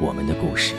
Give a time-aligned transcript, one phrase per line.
[0.00, 0.74] 我们的故事。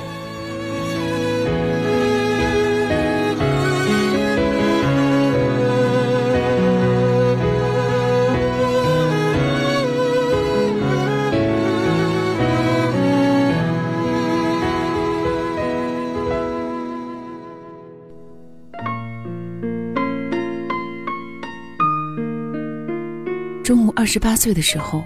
[23.64, 25.03] 中午二十八岁的时候，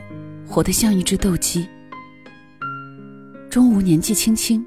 [0.47, 1.67] 活得像一只斗鸡。
[3.55, 4.61] 钟无年纪轻轻，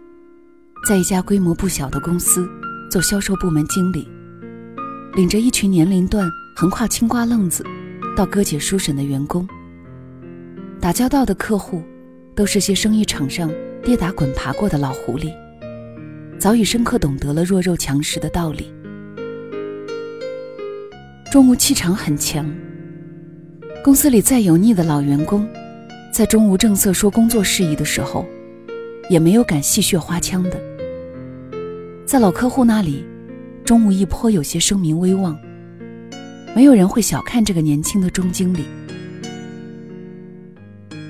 [0.88, 2.48] 在一家规模不小的公司
[2.90, 4.08] 做销售部门经理，
[5.12, 7.62] 领着一群年龄段横跨青瓜愣子
[8.16, 9.46] 到哥姐书审的员工。
[10.80, 11.82] 打交道的客户，
[12.34, 13.52] 都是些生意场上
[13.84, 15.34] 跌打滚爬过的老狐狸，
[16.38, 18.72] 早已深刻懂得了弱肉强食的道理。
[21.30, 22.50] 钟无气场很强，
[23.84, 25.46] 公司里再油腻的老员工，
[26.10, 28.26] 在钟无正色说工作事宜的时候。
[29.08, 30.60] 也没有敢戏谑花腔的，
[32.04, 33.04] 在老客户那里，
[33.64, 35.38] 钟无一颇有些声名威望。
[36.54, 38.64] 没有人会小看这个年轻的钟经理。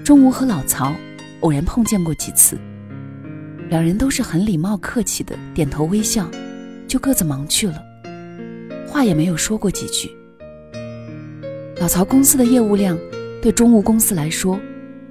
[0.05, 0.95] 钟无和老曹
[1.41, 2.57] 偶然碰见过几次，
[3.69, 6.31] 两人都是很礼貌客气的点头微笑，
[6.87, 7.83] 就各自忙去了，
[8.87, 10.09] 话也没有说过几句。
[11.81, 12.97] 老曹公司的业务量
[13.43, 14.59] 对中无公司来说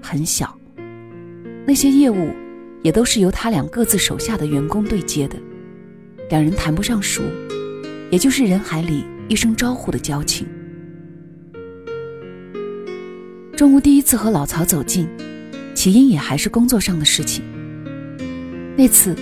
[0.01, 0.57] 很小，
[1.65, 2.29] 那些业务。
[2.87, 5.35] 也都是由他俩各自手下的员工对接的，
[6.29, 7.21] 两人谈不上熟，
[8.09, 10.47] 也就是人海里一声招呼的交情。
[13.57, 15.05] 钟无第一次和老曹走近，
[15.75, 17.43] 起因也还是工作上的事情。
[18.77, 19.13] 那次，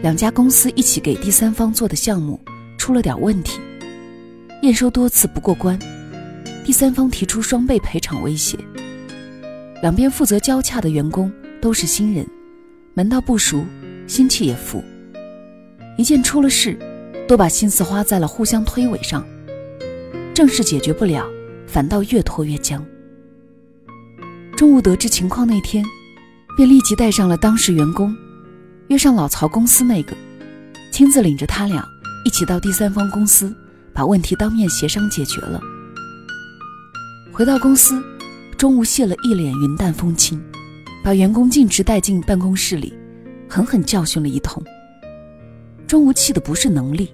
[0.00, 2.40] 两家公司一起给第三方做的项目
[2.78, 3.60] 出了点问题，
[4.62, 5.78] 验收多次不过关，
[6.64, 8.56] 第三方提出双倍赔偿威胁。
[9.82, 11.30] 两边负责交洽的员工
[11.60, 12.26] 都是新人。
[12.94, 13.64] 门道不熟，
[14.06, 14.84] 心气也浮。
[15.96, 16.78] 一见出了事，
[17.26, 19.26] 都把心思花在了互相推诿上，
[20.34, 21.26] 正事解决不了，
[21.66, 22.84] 反倒越拖越僵。
[24.56, 25.84] 中午得知情况那天，
[26.56, 28.14] 便立即带上了当事员工，
[28.88, 30.14] 约上老曹公司那个，
[30.92, 31.82] 亲自领着他俩
[32.26, 33.54] 一起到第三方公司，
[33.94, 35.58] 把问题当面协商解决了。
[37.32, 38.02] 回到公司，
[38.58, 40.38] 中午谢了一脸云淡风轻。
[41.02, 42.92] 把员工径直带进办公室里，
[43.48, 44.62] 狠狠教训了一通。
[45.86, 47.12] 钟无气的不是能力，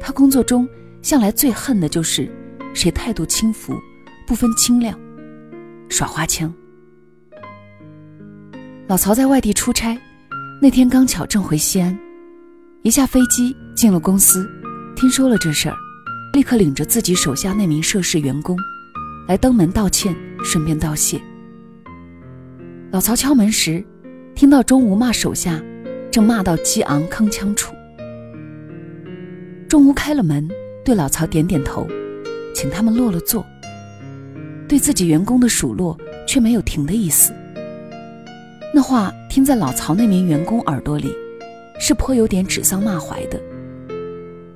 [0.00, 0.68] 他工作中
[1.02, 2.30] 向来最恨的就是
[2.74, 3.74] 谁态度轻浮，
[4.26, 4.98] 不分轻量，
[5.88, 6.52] 耍花枪。
[8.86, 9.98] 老曹在外地出差，
[10.60, 11.98] 那天刚巧正回西安，
[12.82, 14.48] 一下飞机进了公司，
[14.94, 15.76] 听说了这事儿，
[16.32, 18.56] 立刻领着自己手下那名涉事员工，
[19.26, 20.14] 来登门道歉，
[20.44, 21.20] 顺便道谢。
[22.90, 23.84] 老曹敲门时，
[24.34, 25.62] 听到钟无骂手下，
[26.10, 27.74] 正骂到激昂铿锵处。
[29.68, 30.48] 钟无开了门，
[30.82, 31.86] 对老曹点点头，
[32.54, 33.44] 请他们落了座。
[34.66, 37.30] 对自己员工的数落却没有停的意思。
[38.72, 41.12] 那话听在老曹那名员工耳朵里，
[41.78, 43.38] 是颇有点指桑骂槐的，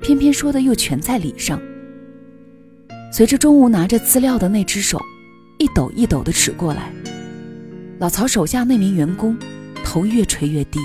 [0.01, 1.61] 偏偏说的又全在理上。
[3.11, 4.99] 随着钟无拿着资料的那只手，
[5.59, 6.91] 一抖一抖的指过来。
[8.03, 9.33] 老曹手下那名员工，
[9.81, 10.77] 头越垂越低。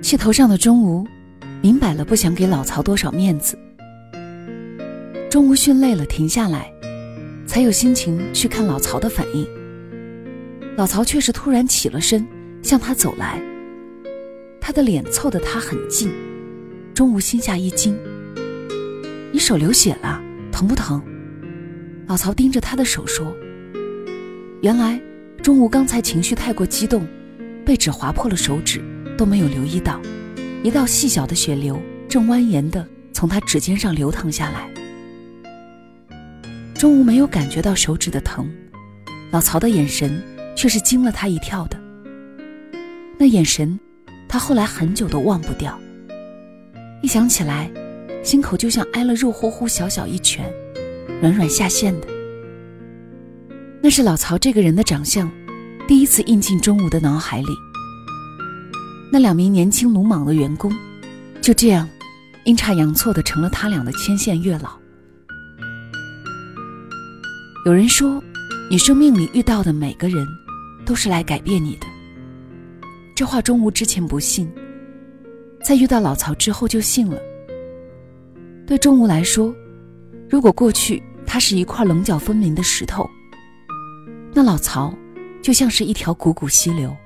[0.00, 1.06] 气头上的钟无，
[1.60, 3.54] 明摆了不想给老曹多少面子。
[5.30, 6.72] 钟无训累了，停下来，
[7.46, 9.46] 才有心情去看老曹的反应。
[10.74, 12.26] 老曹却是突然起了身，
[12.62, 13.38] 向他走来。
[14.58, 16.10] 他的脸凑得他很近，
[16.94, 17.94] 钟无心下一惊
[19.32, 20.18] ：“你手流血了，
[20.50, 20.98] 疼不疼？”
[22.08, 23.30] 老曹盯着他的手说
[24.64, 24.98] ：“原来。”
[25.42, 27.06] 钟无刚才情绪太过激动，
[27.64, 28.82] 被纸划破了手指，
[29.16, 29.98] 都没有留意到，
[30.62, 34.68] 一道细小的血流正蜿蜒的从他指尖上流淌下来。
[36.74, 38.50] 钟无没有感觉到手指的疼，
[39.30, 40.22] 老曹的眼神
[40.54, 41.80] 却是惊了他一跳的。
[43.18, 43.80] 那眼神，
[44.28, 45.78] 他后来很久都忘不掉。
[47.02, 47.70] 一想起来，
[48.22, 50.44] 心口就像挨了肉乎乎小小一拳，
[51.22, 52.06] 软软下陷的。
[53.82, 55.30] 那是老曹这个人的长相，
[55.88, 57.48] 第一次印进钟无的脑海里。
[59.10, 60.70] 那两名年轻鲁莽的员工，
[61.40, 61.88] 就这样
[62.44, 64.78] 阴差阳错的成了他俩的牵线月老。
[67.64, 68.22] 有人说，
[68.70, 70.26] 你生命里遇到的每个人，
[70.84, 71.86] 都是来改变你的。
[73.16, 74.50] 这话钟无之前不信。
[75.64, 77.18] 在遇到老曹之后就信了。
[78.66, 79.54] 对钟无来说，
[80.28, 83.08] 如果过去他是一块棱角分明的石头，
[84.32, 84.94] 那老曹
[85.42, 86.96] 就像是一条汩汩溪流，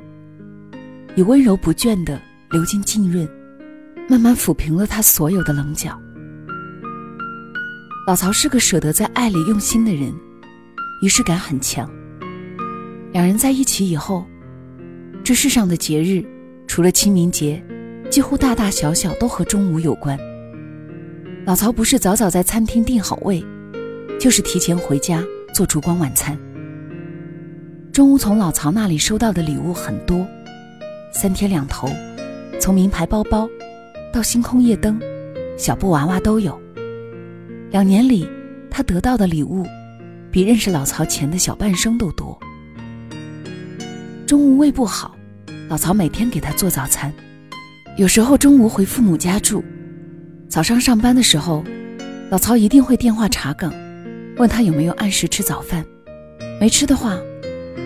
[1.17, 3.29] 以温柔不倦的流进浸润，
[4.09, 5.99] 慢慢抚平了他所有的棱角。
[8.06, 10.15] 老曹是个舍得在爱里用心的人，
[11.00, 11.91] 仪式感很强。
[13.12, 14.26] 两人在一起以后，
[15.23, 16.25] 这世上的节日，
[16.67, 17.65] 除了清明节。
[18.11, 20.17] 几乎大大小小都和中午有关。
[21.44, 23.44] 老曹不是早早在餐厅订好位，
[24.21, 26.38] 就是提前回家做烛光晚餐。
[27.94, 30.26] 中午从老曹那里收到的礼物很多，
[31.12, 31.88] 三天两头，
[32.61, 33.49] 从名牌包包
[34.12, 35.00] 到星空夜灯、
[35.56, 36.61] 小布娃娃都有。
[37.70, 38.29] 两年里，
[38.69, 39.64] 他得到的礼物
[40.29, 42.37] 比认识老曹前的小半生都多。
[44.26, 45.14] 中午胃不好，
[45.69, 47.14] 老曹每天给他做早餐。
[47.97, 49.62] 有时候中午回父母家住，
[50.49, 51.62] 早上上班的时候，
[52.29, 53.73] 老曹一定会电话查岗，
[54.37, 55.87] 问他有没有按时吃早饭。
[56.61, 57.17] 没吃的话，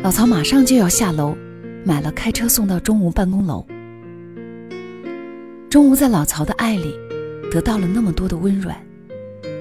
[0.01, 1.37] 老曹马上就要下楼，
[1.85, 3.67] 买了开车送到中午办公楼。
[5.69, 6.95] 中午在老曹的爱里，
[7.51, 8.77] 得到了那么多的温软，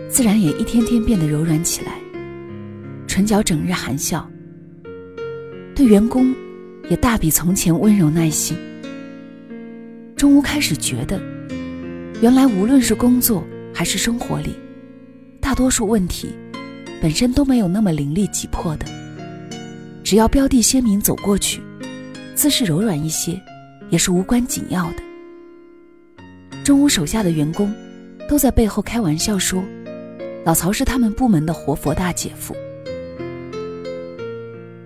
[0.09, 1.93] 自然也一天天变得柔软起来，
[3.07, 4.29] 唇角整日含笑，
[5.75, 6.33] 对员工
[6.87, 8.55] 也大比从前温柔耐心。
[10.15, 11.19] 钟无开始觉得，
[12.21, 13.43] 原来无论是工作
[13.73, 14.55] 还是生活里，
[15.41, 16.29] 大多数问题
[17.01, 18.85] 本身都没有那么凌厉急迫的。
[20.07, 21.61] 只要标的鲜明走过去，
[22.33, 23.37] 姿势柔软一些，
[23.89, 25.03] 也是无关紧要的。
[26.63, 27.75] 钟无手下的员工
[28.29, 29.61] 都在背后开玩笑说，
[30.45, 32.55] 老曹是他们部门的活佛大姐夫。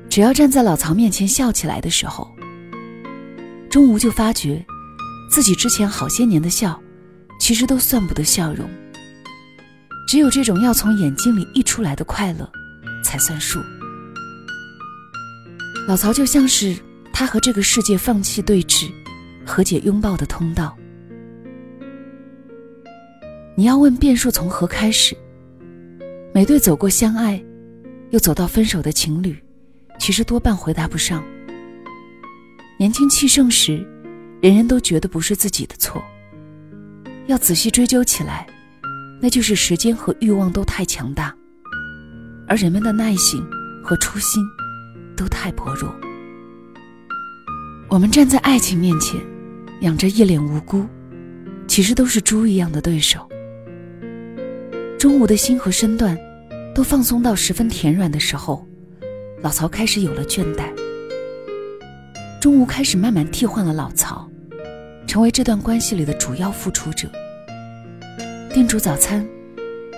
[0.09, 2.27] 只要站在老曹面前笑起来的时候，
[3.69, 4.65] 钟无就发觉。
[5.29, 6.81] 自己之前好些年的笑，
[7.39, 8.67] 其实都算不得笑容。
[10.07, 12.51] 只有这种要从眼睛里溢出来的快乐，
[13.05, 13.59] 才算数。
[15.87, 16.75] 老曹就像是
[17.11, 18.89] 他和这个世界放弃对峙、
[19.45, 20.77] 和解拥抱的通道。
[23.55, 25.15] 你要问变数从何开始？
[26.33, 27.43] 每对走过相爱，
[28.11, 29.37] 又走到分手的情侣，
[29.99, 31.23] 其实多半回答不上。
[32.77, 33.85] 年轻气盛时。
[34.41, 36.03] 人人都觉得不是自己的错，
[37.27, 38.47] 要仔细追究起来，
[39.21, 41.31] 那就是时间和欲望都太强大，
[42.47, 43.39] 而人们的耐心
[43.83, 44.43] 和初心
[45.21, 45.93] 都太薄弱。
[47.87, 49.21] 我们站在爱情面前，
[49.81, 50.87] 养着一脸无辜，
[51.67, 53.29] 其实都是猪一样的对手。
[54.97, 56.17] 中午的心和身段
[56.73, 58.67] 都放松到十分甜软的时候，
[59.43, 60.63] 老曹开始有了倦怠。
[62.41, 64.27] 中午开始慢慢替换了老曹。
[65.05, 67.07] 成为这段关系里的主要付出者，
[68.53, 69.27] 叮嘱早餐，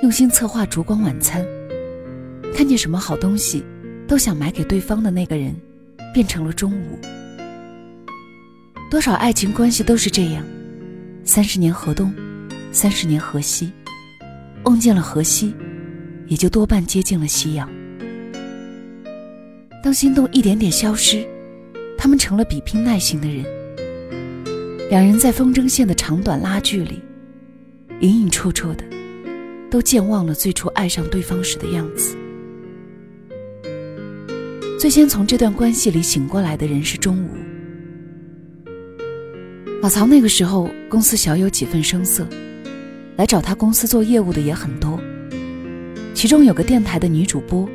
[0.02, 1.46] 用心策划烛光晚餐，
[2.54, 3.64] 看见什么好东西，
[4.14, 5.56] 都想买给对方的那个人，
[6.14, 7.00] 变成了中午。
[8.88, 10.46] 多少爱情关系都是这样，
[11.24, 12.14] 三十年河东，
[12.72, 13.72] 三十年河西，
[14.66, 15.56] 望见了河西，
[16.28, 17.68] 也就多半接近了夕阳。
[19.82, 21.26] 当心动一点点消失，
[21.98, 23.44] 他们成了比拼耐心的人。
[24.92, 27.02] 两人在风筝线的长短拉锯里，
[28.02, 28.84] 隐隐绰绰的，
[29.72, 32.16] 都健忘了最初爱上对方时的样子。
[34.84, 37.30] 最先从这段关系里醒过来的人是钟无。
[39.82, 42.28] 老曹那个时候公司小有几分声色，
[43.16, 45.00] 来找他公司做业务的也很多，
[46.14, 47.66] 其中有个电台的女主播，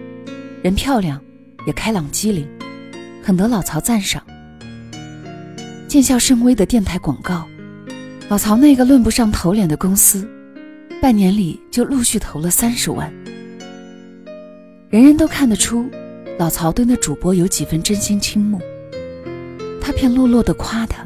[0.63, 1.19] 人漂亮，
[1.67, 2.47] 也开朗机灵，
[3.23, 4.23] 很得老曹赞赏。
[5.89, 7.49] 见效甚微的电台广告，
[8.29, 10.29] 老曹那个论不上头脸的公司，
[11.01, 13.11] 半年里就陆续投了三十万。
[14.91, 15.89] 人人都看得出，
[16.39, 18.61] 老曹对那主播有几分真心倾慕。
[19.81, 21.05] 他便落落的夸他，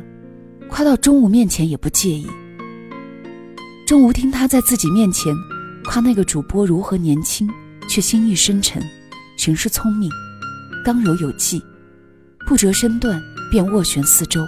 [0.69, 2.27] 夸到钟无面前也不介意。
[3.87, 5.35] 钟无听他在自己面前
[5.85, 7.49] 夸那个主播如何年轻，
[7.89, 8.83] 却心意深沉，
[9.39, 10.11] 行事聪明，
[10.85, 11.63] 刚柔有际，
[12.47, 14.45] 不折身段便斡旋四周，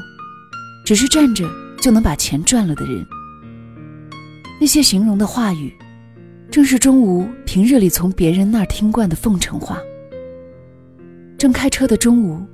[0.84, 1.48] 只是站着
[1.80, 3.06] 就能把钱赚了的人。
[4.60, 5.72] 那些形容的话语，
[6.50, 9.78] 正是钟无平日里从别人那儿听惯的奉承话。
[11.36, 12.46] 正开车的钟无，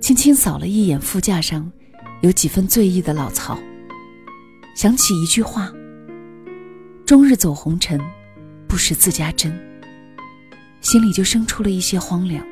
[0.00, 1.70] 轻轻扫了一眼副驾上
[2.22, 3.58] 有几分醉意的老曹，
[4.76, 5.72] 想起一句话
[7.06, 8.00] ：“终日走红尘，
[8.68, 9.52] 不识自家真。”
[10.82, 12.44] 心里就生出了一些荒凉。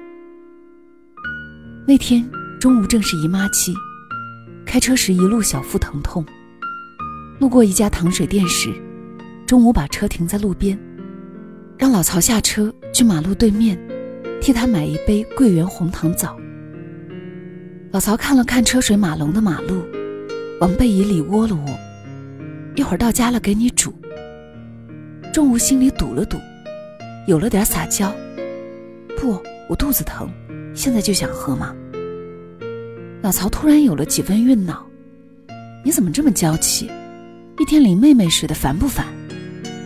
[1.86, 2.26] 那天
[2.58, 3.74] 中午正是姨妈期，
[4.64, 6.24] 开车时一路小腹疼痛，
[7.38, 8.72] 路过一家糖水店时。
[9.44, 10.78] 中午把车停在路边，
[11.76, 13.78] 让老曹下车去马路对面，
[14.42, 16.36] 替他买一杯桂圆红糖枣。
[17.92, 19.84] 老曹看了看车水马龙的马路，
[20.60, 21.78] 往背椅里窝了窝，
[22.74, 23.94] 一会儿到家了给你煮。
[25.32, 26.38] 中午心里堵了堵，
[27.28, 28.12] 有了点撒娇
[29.16, 30.28] ：“不，我肚子疼，
[30.74, 31.72] 现在就想喝嘛？”
[33.22, 34.84] 老曹突然有了几分晕恼
[35.84, 36.90] ：“你怎么这么娇气？
[37.60, 39.06] 一天领妹妹似的，烦不烦？”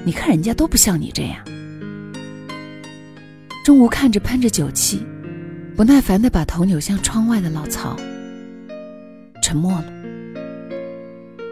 [0.02, 1.44] 你看人家都不像你这样。
[3.66, 5.04] 钟无看着喷着酒气，
[5.75, 7.96] 不耐烦的把头扭向窗外的老曹，
[9.42, 9.87] 沉默了。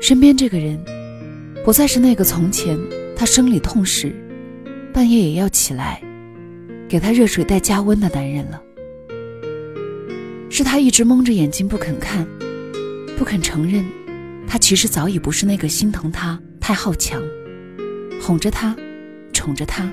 [0.01, 0.79] 身边这个人，
[1.65, 2.79] 不再是那个从前
[3.17, 4.15] 他生理痛时，
[4.93, 6.01] 半夜也要起来，
[6.89, 8.63] 给他热水袋加温的男人了。
[10.49, 12.25] 是他一直蒙着眼睛不肯看，
[13.19, 13.85] 不肯承认，
[14.47, 17.21] 他其实早已不是那个心疼他、太好强。
[18.23, 18.73] 哄着他，
[19.33, 19.91] 宠着他，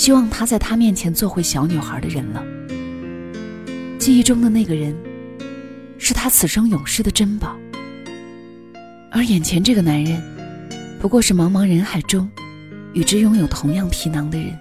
[0.00, 2.42] 希望他在他面前做回小女孩的人了。
[3.98, 4.96] 记忆中的那个人，
[5.98, 7.54] 是他此生永世的珍宝。
[9.10, 10.18] 而眼前这个男人，
[10.98, 12.26] 不过是茫茫人海中，
[12.94, 14.58] 与之拥有同样皮囊的人。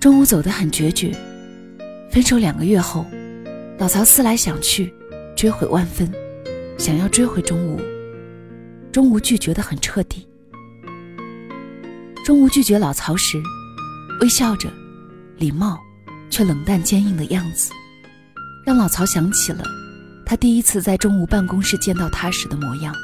[0.00, 1.14] 钟无走得很决绝，
[2.10, 3.04] 分手两个月后，
[3.76, 4.90] 老曹思来想去，
[5.36, 6.10] 追悔万分，
[6.78, 7.78] 想要追回钟无。
[8.90, 10.26] 钟无拒绝的很彻底。
[12.24, 13.42] 钟无拒绝老曹时，
[14.20, 14.70] 微笑着，
[15.38, 15.80] 礼貌，
[16.28, 17.72] 却冷淡坚硬的样子，
[18.64, 19.64] 让老曹想起了
[20.26, 22.94] 他第一次在钟无办公室见到他时的模样。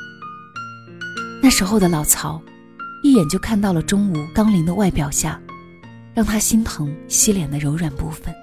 [1.43, 2.41] 那时候的老曹，
[3.03, 5.41] 一眼就看到了钟无刚凌的外表下，
[6.15, 8.35] 让他心疼洗脸的柔软部分。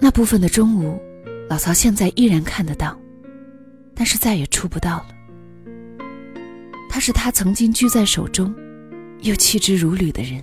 [0.00, 1.00] 那部分的钟无，
[1.48, 2.98] 老曹现在依然看得到，
[3.94, 5.15] 但是再也触不到了。
[6.96, 8.54] 他是他曾经居在手中，
[9.20, 10.42] 又弃之如履的人。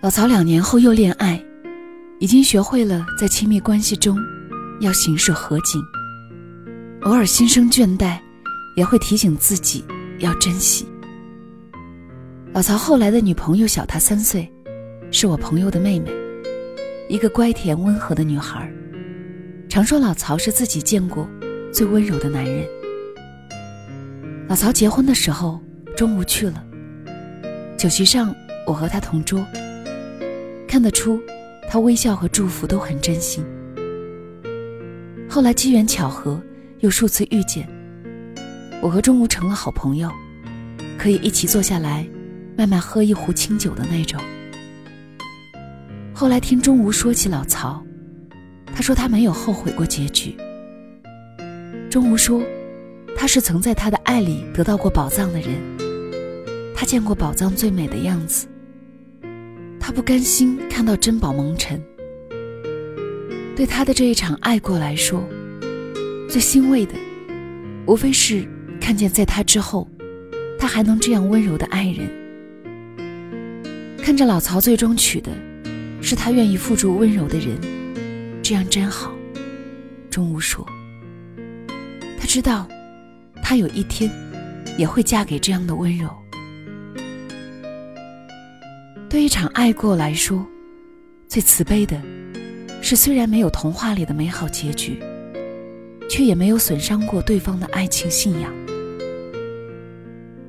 [0.00, 1.44] 老曹两年后又恋爱，
[2.18, 4.18] 已经学会了在亲密关系中
[4.80, 5.78] 要行事合谨。
[7.02, 8.18] 偶尔心生倦怠，
[8.76, 9.84] 也会提醒自己
[10.20, 10.86] 要珍惜。
[12.54, 14.50] 老曹后来的女朋友小他三岁，
[15.10, 16.10] 是我朋友的妹妹，
[17.10, 18.72] 一个乖甜温和的女孩，
[19.68, 21.28] 常说老曹是自己见过
[21.70, 22.66] 最温柔的男人。
[24.46, 25.58] 老曹结婚的时候，
[25.96, 26.64] 中午去了。
[27.78, 28.34] 酒席上，
[28.66, 29.44] 我和他同桌，
[30.68, 31.18] 看得出
[31.68, 33.42] 他微笑和祝福都很真心。
[35.28, 36.40] 后来机缘巧合，
[36.80, 37.66] 又数次遇见，
[38.82, 40.10] 我和钟无成了好朋友，
[40.98, 42.06] 可以一起坐下来，
[42.56, 44.20] 慢慢喝一壶清酒的那种。
[46.12, 47.82] 后来听钟无说起老曹，
[48.74, 50.36] 他说他没有后悔过结局。
[51.90, 52.42] 钟无说。
[53.16, 55.58] 他是曾在他的爱里得到过宝藏的人，
[56.74, 58.46] 他见过宝藏最美的样子。
[59.80, 61.82] 他不甘心看到珍宝蒙尘。
[63.56, 65.22] 对他的这一场爱过来说，
[66.28, 66.94] 最欣慰的，
[67.86, 68.46] 无非是
[68.80, 69.88] 看见在他之后，
[70.58, 72.10] 他还能这样温柔的爱人。
[74.02, 75.30] 看着老曹最终娶的，
[76.02, 77.58] 是他愿意付出温柔的人，
[78.42, 79.14] 这样真好。
[80.10, 80.66] 钟无说，
[82.18, 82.68] 他知道。
[83.46, 84.10] 她有一天，
[84.78, 86.08] 也会嫁给这样的温柔。
[89.06, 90.44] 对一场爱过来说，
[91.28, 92.00] 最慈悲的，
[92.80, 94.98] 是虽然没有童话里的美好结局，
[96.08, 98.50] 却也没有损伤过对方的爱情信仰。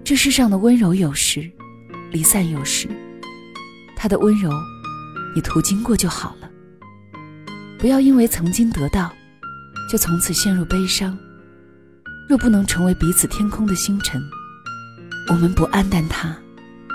[0.05, 1.51] 这世上的温柔有时，
[2.11, 2.87] 离散有时，
[3.93, 4.49] 他的温柔，
[5.35, 6.49] 你途经过就好了。
[7.77, 9.13] 不要因为曾经得到，
[9.91, 11.15] 就从此陷入悲伤。
[12.27, 14.19] 若不能成为彼此天空的星辰，
[15.29, 16.35] 我们不黯淡它，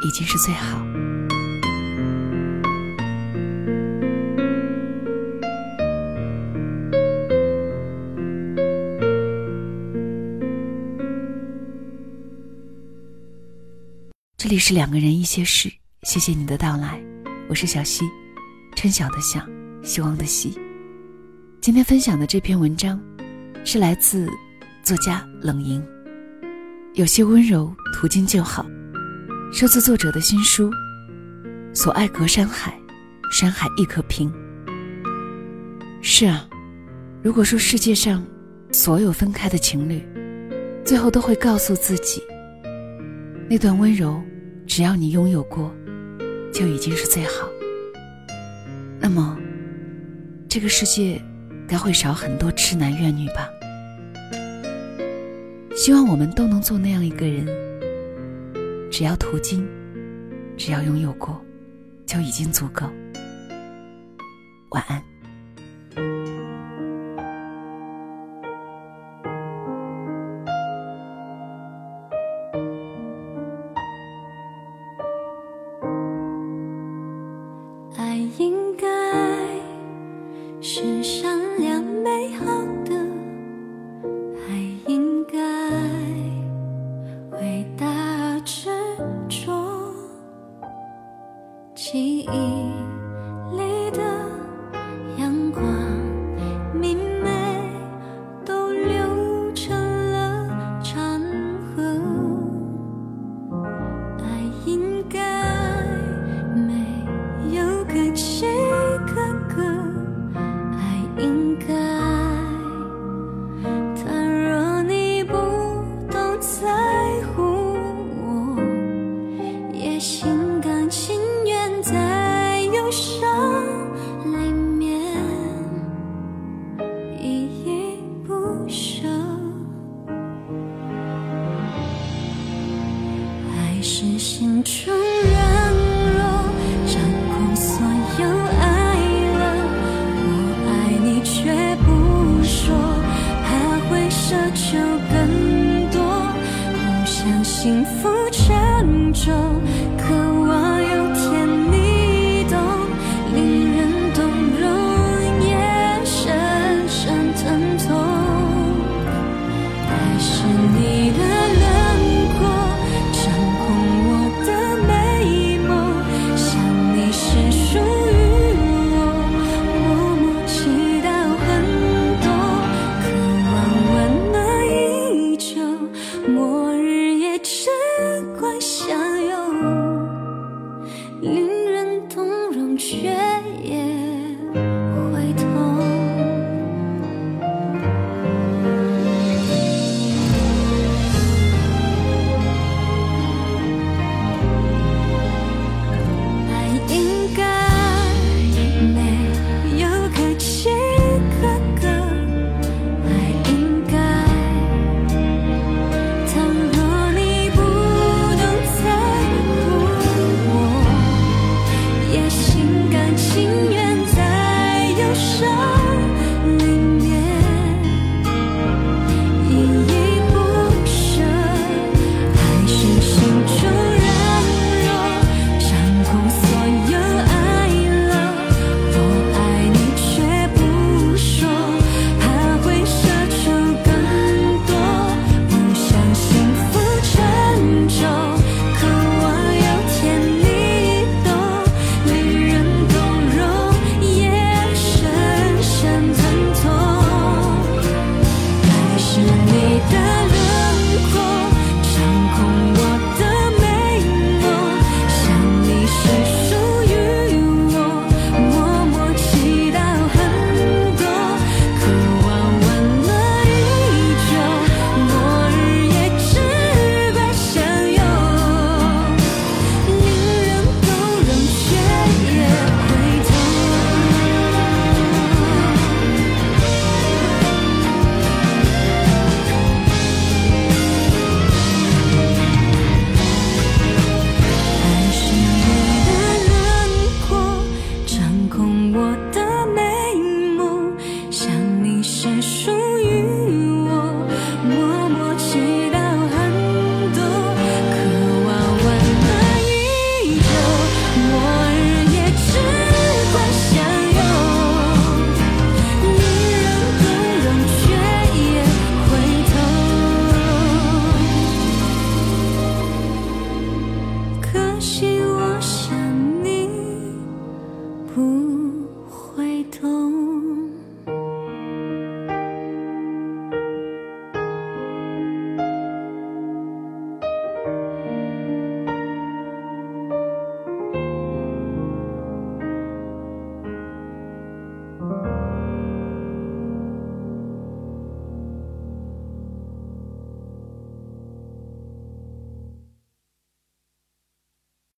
[0.04, 0.84] 已经是最好。
[14.36, 15.70] 这里是两个人一些事，
[16.02, 17.00] 谢谢你的到来，
[17.48, 18.04] 我是小溪，
[18.74, 19.40] 春晓的晓，
[19.84, 20.58] 希望的希。
[21.60, 23.00] 今天分享的这篇文章，
[23.64, 24.28] 是来自
[24.90, 25.80] 作家冷莹。
[26.94, 28.66] 有些温柔，途经就好，
[29.52, 30.68] 收自作者的新书
[31.72, 32.76] 《所爱隔山海，
[33.30, 34.28] 山海亦可平》。
[36.02, 36.44] 是啊，
[37.22, 38.26] 如果说世界上
[38.72, 40.04] 所有分开的情侣，
[40.84, 42.20] 最后都会告诉自己，
[43.48, 44.20] 那段温柔，
[44.66, 45.72] 只要你拥有过，
[46.52, 47.48] 就已经是最好。
[48.98, 49.38] 那么，
[50.48, 51.22] 这个世界
[51.68, 53.48] 该会少很多痴男怨女吧？
[55.82, 57.46] 希望我们都能做那样一个人，
[58.90, 59.66] 只要途经，
[60.54, 61.42] 只要拥有过，
[62.04, 62.84] 就已经足够。
[64.72, 65.09] 晚安。